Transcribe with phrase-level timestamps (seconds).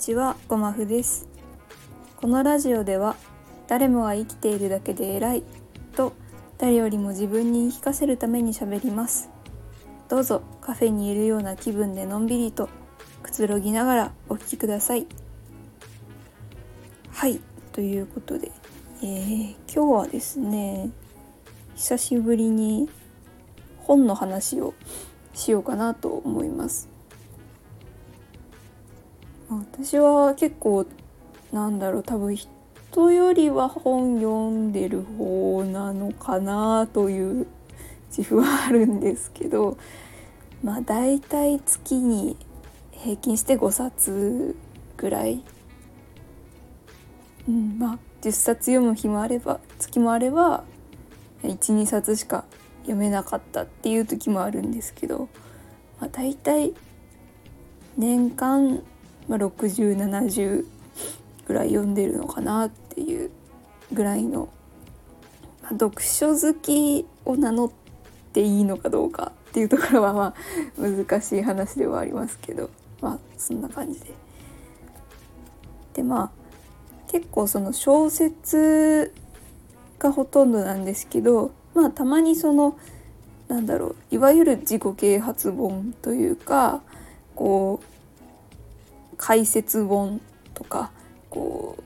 [0.00, 1.28] ちは、ごまふです。
[2.16, 3.16] このラジオでは、
[3.68, 5.42] 誰もが生きているだけで偉い
[5.94, 6.14] と、
[6.56, 9.28] 誰よりも自分に言い聞かせるために喋ります。
[10.08, 12.70] どうぞカフェにいるような気分でのんびりと
[13.22, 15.06] くつろぎながらお聞きください。
[17.10, 17.38] はい、
[17.72, 18.50] ということで、
[19.02, 20.88] えー今日はですね、
[21.76, 22.88] 久しぶりに
[23.76, 24.72] 本の話を
[25.34, 26.88] しようかなと思います。
[29.50, 30.86] 私は結構
[31.52, 37.46] なんだろう多分人よりは本読んでる方なのかなという
[38.16, 39.76] 自負はあるんですけど
[40.62, 42.36] まあ大体月に
[42.92, 44.54] 平均して5冊
[44.96, 45.42] ぐらい、
[47.48, 50.62] うん、まあ10冊読む日もあれば月もあれば
[51.42, 52.44] 12冊しか
[52.82, 55.28] 読めなかったっていう時もあるんですけど、
[56.00, 56.72] まあ、大体
[57.96, 58.82] 年間
[59.30, 60.66] まあ、6070
[61.46, 63.30] ぐらい読んでるのかなっていう
[63.92, 64.48] ぐらいの、
[65.62, 67.70] まあ、読書好きを名乗っ
[68.32, 70.34] ていいのかどうかっていうところはまあ
[70.80, 74.12] 難しい話ではありますけどまあそんな感じで。
[75.94, 76.30] でまあ
[77.10, 79.14] 結構その小説
[80.00, 82.76] がほとんどなんですけどまあたまにその
[83.46, 86.82] なんだろういわゆる自己啓発本というか
[87.36, 87.99] こう
[89.20, 90.18] 解説本
[90.54, 90.90] とか
[91.28, 91.76] こ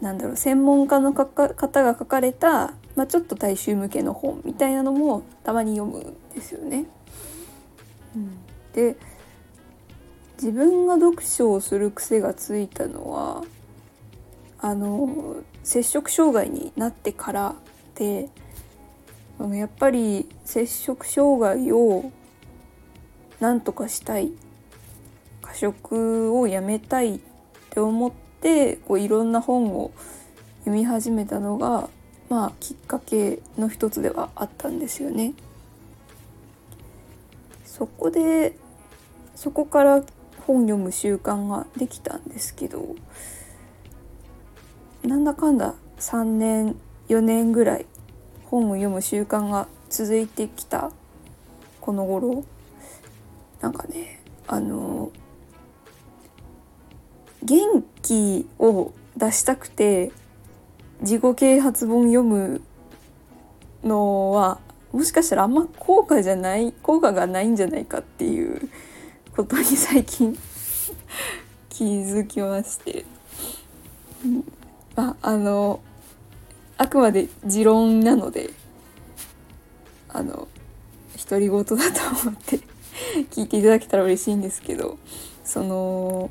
[0.00, 1.48] うなんだろう専門家の方
[1.82, 6.86] が書かれた、まあ、ちょっと大衆向けの本みたいなのもたまに読むんですよね。
[8.14, 8.38] うん、
[8.74, 8.96] で
[10.36, 13.42] 自分が読書をする癖がついたのは
[14.60, 17.56] あの摂食障害になってから
[17.96, 18.28] で
[19.52, 22.12] やっぱり摂食障害を
[23.40, 24.30] なんとかしたい
[25.56, 27.18] 食をやめたいっ
[27.70, 29.90] て思ってこういろんな本を
[30.60, 31.88] 読み始めたのが
[32.28, 35.32] まあきっかけの一つではあったんですよね。
[37.64, 38.56] そこで
[39.34, 40.02] そこから
[40.46, 42.94] 本読む習慣ができたんですけど
[45.02, 46.76] なんだかんだ3年
[47.08, 47.86] 4年ぐらい
[48.44, 50.90] 本を読む習慣が続いてきた
[51.80, 52.44] この頃
[53.60, 55.10] なんかねあの
[57.46, 60.10] 元気を出したくて
[61.00, 62.60] 自己啓発本読む
[63.84, 64.58] のは
[64.92, 68.68] もしかしたらあんま効果じゃない効果がないんじゃないかっていう
[69.36, 70.36] ことに最近
[71.68, 73.04] 気づきまして、
[74.24, 74.52] うん、
[74.96, 75.80] まああの
[76.78, 78.50] あくまで持論なので
[80.08, 80.48] あの
[81.28, 81.76] 独り言だと
[82.28, 82.58] 思って
[83.30, 84.98] 聞いていただけたら嬉しいんですけど
[85.44, 86.30] その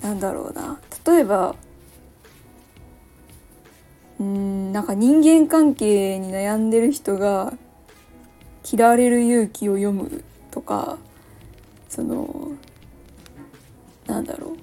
[0.00, 0.78] なんだろうな。
[1.06, 1.54] 例えば
[4.18, 7.52] うんなんか人間関係に悩んでる人が
[8.70, 10.98] 「嫌われる勇気を読む」とか
[11.88, 12.52] その
[14.06, 14.56] なんだろう。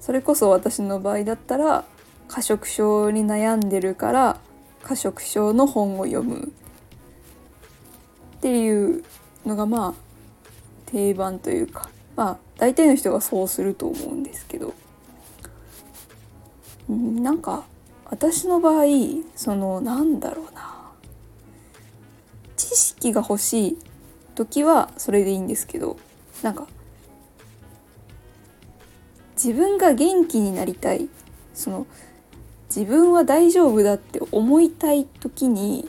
[0.00, 1.84] それこそ私の場合だったら
[2.28, 4.38] 過食症に悩んでるから
[4.82, 6.52] 過食症の本を読む。
[8.36, 9.02] っていう
[9.44, 9.94] のがまあ
[10.86, 11.90] 定番というか。
[12.16, 14.74] まあ大体の人がそうすると思うんですけど。
[16.88, 17.64] なんか
[18.04, 18.84] 私の場合
[19.34, 20.92] そのなんだろうな。
[22.56, 23.78] 知識が欲しい
[24.34, 25.96] 時はそれでいいんですけど。
[26.42, 26.66] なんか
[29.34, 31.08] 自分が元気になりたい。
[31.54, 31.86] その
[32.68, 35.88] 自分は大丈夫だって思いたい時に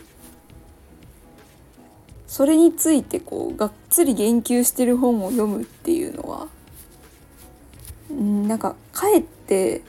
[2.37, 6.47] それについてこうがっつり言及してる本を読むっていうのは
[8.11, 9.81] なんかかえって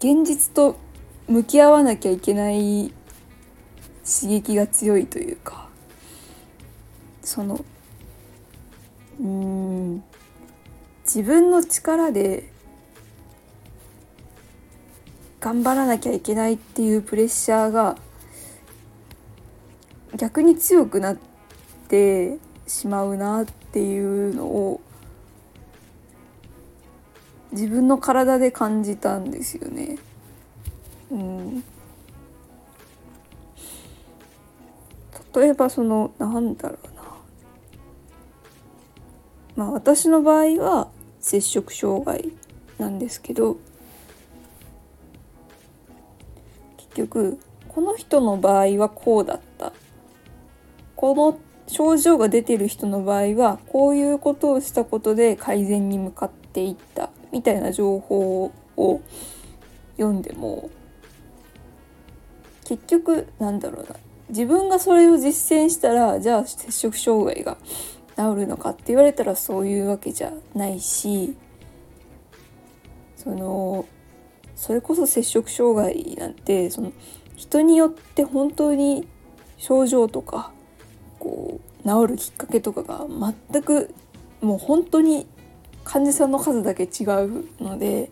[0.00, 0.76] 現実と
[1.28, 2.92] 向き合わなきゃいけない
[4.04, 5.68] 刺激が強いというか
[7.22, 7.64] その
[9.20, 10.02] うん
[11.04, 12.50] 自分の力で
[15.38, 17.96] 頑張らなきゃいけないっていうプレッシャーが
[20.16, 21.16] 逆に強くなっ
[21.88, 24.80] てしまうなっていうのを
[27.52, 29.98] 自分の体で感じたんですよね。
[31.10, 31.64] うん、
[35.34, 37.02] 例えばそのなんだろうな。
[39.56, 40.88] まあ私の場合は
[41.20, 42.32] 摂食障害
[42.78, 43.56] なんですけど
[46.76, 47.38] 結局
[47.68, 49.53] この人の場合はこうだった。
[51.04, 59.02] この症状が出てる人の場合はこういうことをしたことで改善に向かっていったみたいな情報を
[59.98, 60.70] 読んでも
[62.66, 63.96] 結局なんだろうな
[64.30, 67.58] 自分がそれを実践したらじゃあ摂食障害が
[68.16, 71.36] 治るのかって言われたらそういうわけじゃないし
[73.18, 73.84] その
[74.56, 76.94] それこそ摂食障害なんてその
[77.36, 79.06] 人によって本当に
[79.58, 80.54] 症状とか
[81.24, 83.06] こう治るきっかけとかが
[83.50, 83.94] 全く
[84.42, 85.26] もう本当に
[85.84, 88.10] 患者さんの数だけ違うので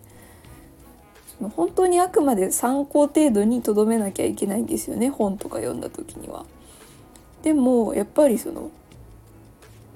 [1.37, 6.45] その本当にあくまで参考程度にとどめなきゃいけないんですよね本とか読んだ時には。
[7.43, 8.71] でもやっぱりその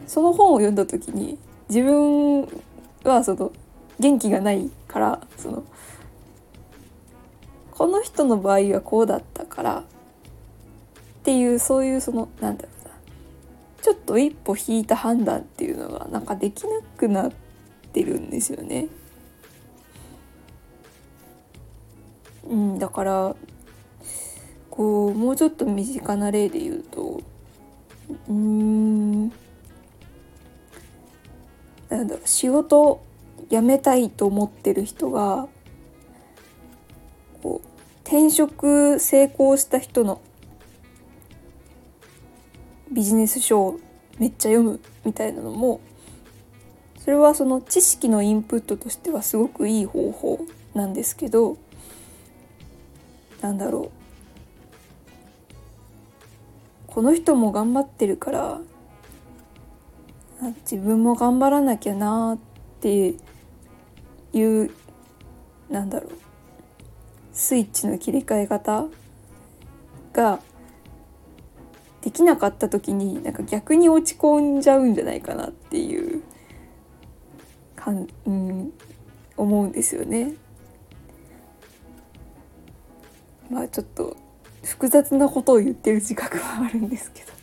[0.06, 1.38] その本を読んだ時に
[1.69, 2.48] 自分
[3.04, 3.52] はその
[4.00, 5.64] 元気がないからその
[7.72, 9.84] この人の場合はこうだったからっ
[11.24, 12.77] ていうそういうそのなんだろう
[13.88, 17.31] ちょっと一歩引いた判断っていうのがなんかできなくなっ
[17.94, 18.89] てるんですよね。
[22.50, 23.36] うん、だから
[24.69, 27.22] こうもうちょっと身近な例で言うと
[28.28, 29.30] うん
[31.88, 33.01] なんだろう仕事
[33.50, 35.48] 辞めたいと思ってる人が
[37.42, 37.68] こう
[38.04, 40.19] 転職成功した人の
[42.92, 43.80] ビジネス書を
[44.19, 45.80] めっちゃ読むみたいなのも
[47.00, 50.39] それはその知識のインプットとしてはすごくいい方法
[50.74, 51.57] なんですけど
[53.42, 53.98] なんだろう。
[56.88, 58.60] この人も頑張ってるから
[60.69, 62.38] 自分も頑張らなきゃなっ
[62.81, 63.13] て
[64.33, 64.72] いう
[65.69, 66.12] なんだろう。
[67.33, 68.88] スイッチの切り替え方
[70.12, 70.40] が
[72.07, 76.24] できなかった時になんか逆に落ち込んじゃうんじゃないかなっていう
[77.75, 78.71] かん、うん、
[79.36, 80.31] 思うんですよね。
[83.50, 84.15] まあちょっと
[84.63, 87.33] 複雑なことを言ってる自覚はあるんですけど。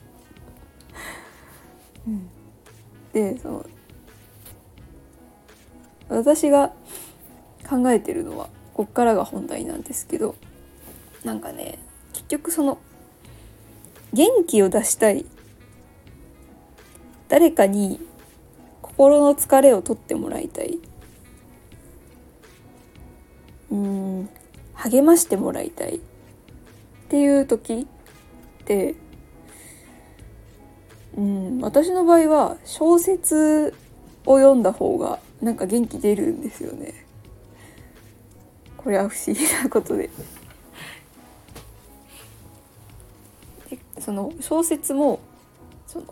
[2.08, 2.31] うん、
[3.12, 3.66] でその
[6.08, 6.72] 私が
[7.69, 10.37] 考えてるのはこっからが本題なんですけど
[11.22, 11.78] なんかね
[12.14, 12.78] 結局その
[14.14, 15.26] 元気を出したい。
[17.28, 17.99] 誰かに
[18.81, 20.78] 心の疲れを取ってもらいたい。
[23.72, 24.28] うん
[24.75, 25.96] 励ましてもらいたい。
[25.96, 26.00] っ
[27.08, 27.88] ていう時
[28.62, 28.94] って
[31.16, 33.75] うん私の場合は小説
[34.26, 37.05] を読んだ方がなんか元気出るんですよね。
[38.76, 40.08] これは不思議なことで。
[43.99, 45.20] その小説も
[45.87, 46.06] その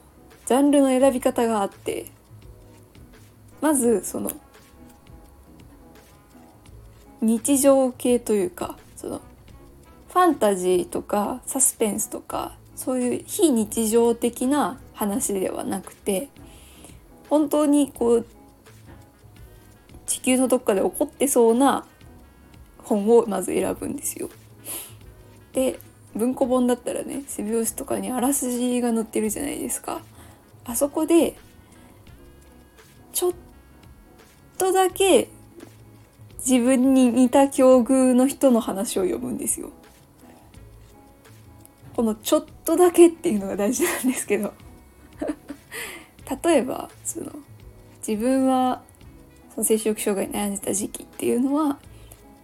[0.46, 2.06] ジャンルの選び方があって
[3.60, 4.30] まずその
[7.20, 9.20] 日常系というかその
[10.08, 16.28] ファンタジーとかサスペンスとかそういう非日常的な話ではなくて
[17.30, 18.26] 本当にこう
[20.06, 21.86] 地球のどっかで起こってそうな
[22.78, 24.28] 本をまず選ぶんですよ。
[25.52, 25.78] で
[26.14, 30.02] 文庫本だったらね背表紙とかにあらすじが載ってるじゃないですか。
[30.64, 31.36] あそこで
[33.12, 33.32] ちょっ
[34.58, 35.28] とだけ
[36.38, 39.70] 自分に似た境遇の人の話を読むんですよ。
[41.94, 44.54] このちょっとだけっていうのが大事なんですけど
[46.42, 47.32] 例えばその
[48.06, 48.82] 自分は
[49.54, 51.78] その摂食障害に悩んでた時期っていうのは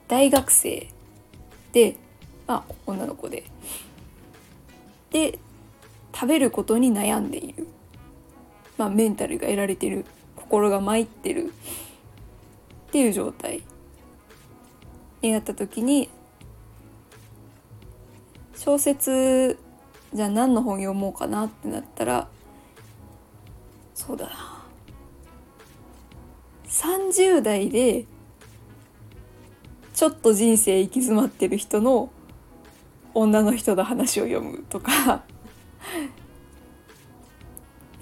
[0.07, 0.89] 大学生
[1.73, 1.97] で
[2.49, 3.45] まあ女の子で。
[5.11, 5.39] で
[6.13, 7.69] 食べることに悩んでいる、
[8.77, 10.05] まあ、メンタルが得られてる。
[10.35, 11.53] 心が参ってる。
[12.89, 13.63] っていう状態。
[15.23, 16.09] になった時に
[18.57, 19.59] 小説
[20.15, 22.29] じゃあ何の本読もうかなってなったら
[23.95, 24.65] そうだな。
[26.69, 28.05] 30代で
[29.93, 32.11] ちょっと人生行き詰まってる人の
[33.19, 35.25] 女の人の話を読むとか。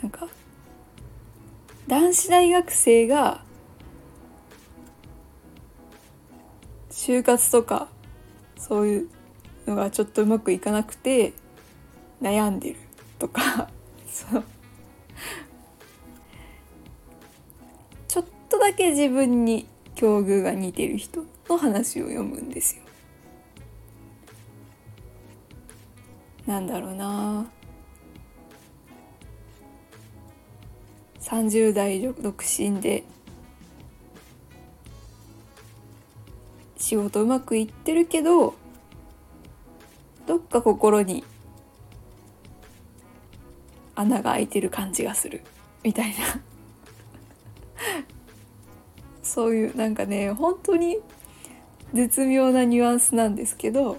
[0.02, 0.28] なんか
[1.88, 3.42] 男子大学生が
[6.90, 7.88] 就活とか
[8.58, 9.08] そういう
[9.66, 11.32] のがちょっとうまくいかなくて
[12.20, 12.76] 悩んでる
[13.18, 13.70] とか。
[14.06, 14.44] そう。
[18.08, 22.85] ちょっとだけ自分に境遇が似てる人の話を読むんですよ。
[26.46, 27.46] なんだろうな。
[31.20, 33.02] 30代独身で
[36.76, 38.54] 仕事うまくいってるけど
[40.24, 41.24] どっか心に
[43.96, 45.42] 穴が開いてる感じがする
[45.82, 46.16] みたいな。
[49.24, 50.98] そういうなんかね本当に
[51.92, 53.98] 絶妙なニュアンスなんですけど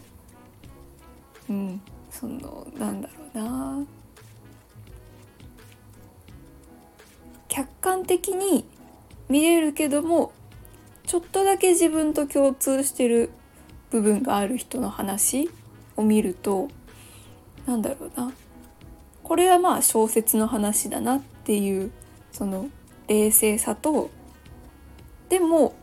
[1.49, 1.81] うん。
[2.19, 3.86] そのなんだろうな。
[7.47, 8.65] 客観的に
[9.29, 10.31] 見れるけども
[11.05, 13.31] ちょっとだけ自分と共通してる
[13.89, 15.50] 部分がある人の話
[15.95, 16.67] を見ると
[17.65, 18.31] なんだろうな。
[19.24, 21.91] これはまあ小説の話だなっていう
[22.31, 22.69] その
[23.07, 24.09] 冷静さと
[25.29, 25.75] でも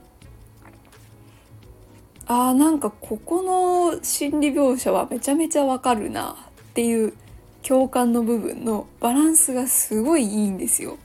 [2.26, 7.12] あーなんかここの心理描写はめちゃめちゃわかるなっていう
[7.62, 10.98] 共感の部分のバランスがすごいいいんですよ。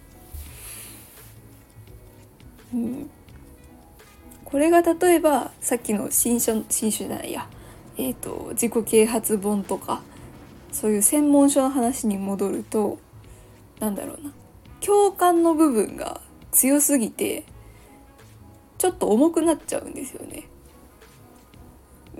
[2.74, 3.10] うん、
[4.46, 7.48] これが例えばさっきの新書新書じゃないや、
[7.98, 10.02] えーと、自己啓発本とか
[10.72, 13.00] そういう専門書の話に戻ると
[13.80, 14.32] なんだろうな
[14.82, 16.22] 共感の部分が
[16.52, 17.44] 強すぎて
[18.78, 20.48] ちょっと重くなっちゃうんですよね。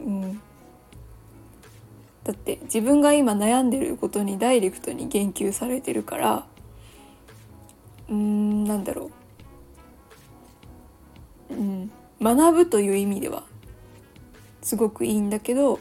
[0.06, 0.42] うん、
[2.24, 6.46] だって自分が今悩んでることにダイレクトに言及されてるから
[8.10, 9.12] うんなんだろ
[11.50, 11.92] う、うん、
[12.22, 13.44] 学ぶという意味では
[14.62, 15.80] すごくいいんだけど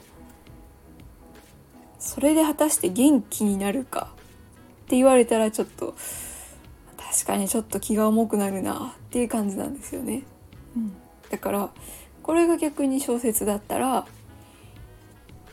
[1.99, 4.11] それで果たして元気になるか
[4.85, 5.95] って言われたらちょっと
[6.97, 10.23] 確かにちょっと気が重くなるなっていう感じなんですよね。
[10.77, 10.93] うん、
[11.31, 11.71] だから
[12.29, 14.07] これが逆に小説だったら、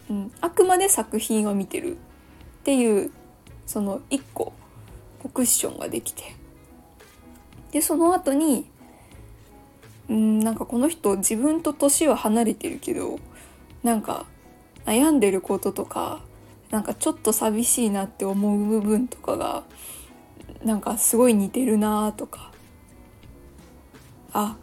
[0.10, 1.98] うん、あくまで作品を見てるっ
[2.65, 3.12] ていう
[3.65, 4.51] その一個
[5.34, 6.36] クッションができて。
[7.72, 8.70] でその後に
[10.10, 13.20] うんなんかこの人自分と年は離れてるけど
[13.82, 14.25] なんか
[14.86, 16.20] 悩んでることとか
[16.72, 19.63] なんかちょっと寂しいなって思う部分とかが
[20.65, 22.51] なんかすごい似てるなとか。
[24.34, 24.58] あ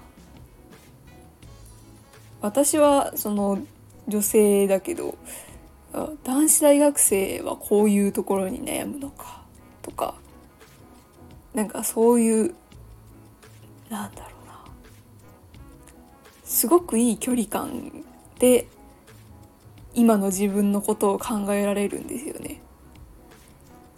[2.42, 3.60] 私はその
[4.08, 5.16] 女性だけど
[6.24, 9.42] 男子大学生はこういうところに悩むのか
[9.80, 10.14] とか
[11.54, 12.54] なんかそういう
[13.88, 14.64] なんだろうな
[16.44, 18.04] すごくいい距離感
[18.38, 18.66] で
[19.94, 22.62] 今の自分のことを考えられるんですよね。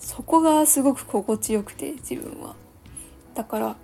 [0.01, 2.57] そこがすごく心地よくて自分は。
[3.35, 3.77] だから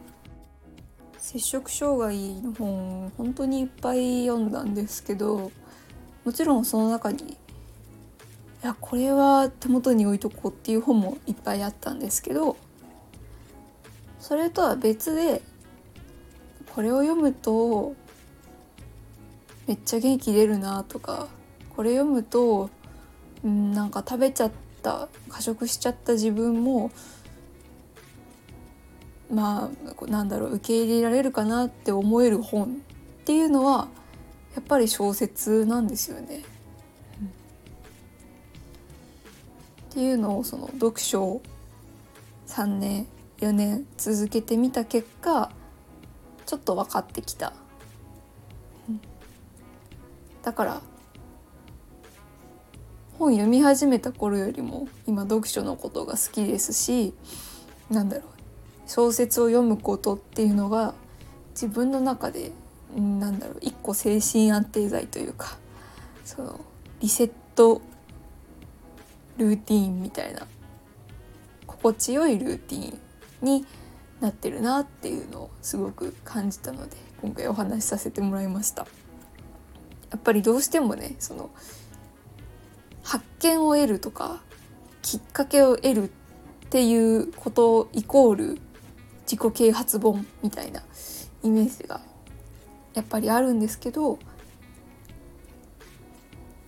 [1.20, 5.52] 摂食障害の本本当にいっぱい読んだんですけど
[6.24, 7.36] もちろんその中にい
[8.62, 12.56] やこれは手元に置いとこうっていう本もいっぱいあったんですけど
[14.18, 15.42] それとは別で
[16.74, 17.94] これを読むと
[19.66, 21.28] めっちゃ元気出るなとか
[21.76, 22.70] これ読むと、
[23.46, 26.90] ん、なんか食べちゃった過食しちゃった自分も
[29.32, 29.70] ま
[30.00, 32.68] あなんだろう受け入れられるかなって思える本っ
[33.24, 33.88] ていうのは
[34.54, 36.42] やっぱり小説なんですよね。
[39.90, 41.42] っていうのをその読書を
[42.46, 43.06] 3年
[43.38, 45.50] 4年続けてみた結果
[46.46, 47.52] ちょっと分かってきた
[50.42, 50.82] だから
[53.18, 57.12] 本読み始めた頃よりも今読書のことが好きですし
[57.90, 58.39] なんだろう
[58.92, 60.94] 小説を読むことっていうのが
[61.52, 62.50] 自分の中で
[62.96, 65.58] なんだろう一個精神安定剤というか
[66.24, 66.60] その
[66.98, 67.82] リセット
[69.38, 70.44] ルーティンみたいな
[71.68, 72.98] 心地よいルーティ
[73.42, 73.64] ンに
[74.18, 78.88] なってるなっていうのをすごく感じたので今回お話しさせてもらいました。
[80.10, 81.50] やっぱりどうしてもねその
[83.04, 84.42] 発見を得るとか
[85.00, 86.10] きっかけを得るっ
[86.70, 88.60] ていうことイコール
[89.30, 90.82] 自己啓発本みたいな
[91.44, 92.00] イメージが
[92.94, 94.18] やっぱりあるんですけど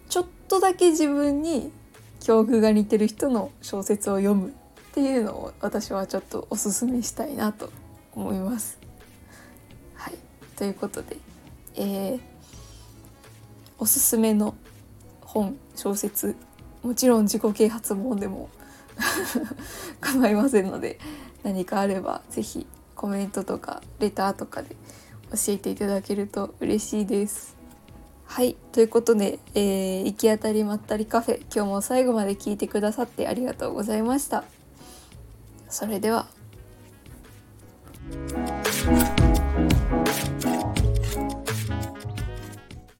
[0.08, 1.72] ちょっとだけ自分に
[2.20, 4.52] 境遇が似てる人の小説を読むっ
[4.94, 7.70] ていうのを私はちょっとおすすめしたいなと
[8.14, 8.78] 思います。
[9.94, 10.14] はい、
[10.54, 11.16] ということで、
[11.74, 12.32] えー
[13.82, 14.54] おすすめの
[15.22, 16.36] 本小説
[16.84, 18.48] もちろん自己啓発本でも
[20.00, 21.00] 構いませんので
[21.42, 24.76] 何かあれば是非コメントとかレターとかで
[25.30, 27.56] 教えていただけると嬉しいです。
[28.26, 34.44] はいということで、えー、行き当たりまったりカフェ今日も最後まで聞いてくださってありがとうございました。
[35.68, 36.26] それでは。